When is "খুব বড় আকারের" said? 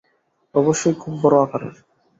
0.99-1.75